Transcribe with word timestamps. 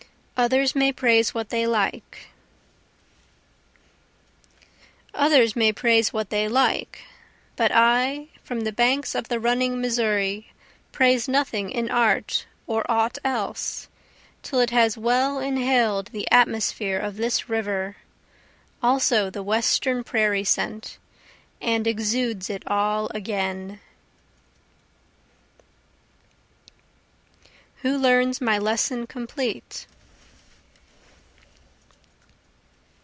Others 0.37 0.73
May 0.73 0.91
Praise 0.91 1.35
What 1.35 1.49
They 1.49 1.67
Like 1.67 2.29
Others 5.13 5.55
may 5.55 5.71
praise 5.71 6.11
what 6.11 6.31
they 6.31 6.47
like; 6.47 6.99
But 7.55 7.71
I, 7.71 8.29
from 8.43 8.61
the 8.61 8.71
banks 8.71 9.13
of 9.13 9.27
the 9.29 9.39
running 9.39 9.79
Missouri, 9.79 10.47
praise 10.91 11.27
nothing 11.27 11.69
in 11.69 11.91
art 11.91 12.47
or 12.65 12.83
aught 12.89 13.19
else, 13.23 13.87
Till 14.41 14.59
it 14.59 14.71
has 14.71 14.97
well 14.97 15.37
inhaled 15.37 16.07
the 16.07 16.27
atmosphere 16.31 16.97
of 16.97 17.17
this 17.17 17.47
river, 17.47 17.97
also 18.81 19.29
the 19.29 19.43
western 19.43 20.03
prairie 20.03 20.43
scent, 20.43 20.97
And 21.61 21.85
exudes 21.85 22.49
it 22.49 22.63
all 22.65 23.11
again. 23.13 23.79
Who 27.83 27.95
Learns 27.95 28.41
My 28.41 28.57
Lesson 28.57 29.05
Complete? 29.05 29.85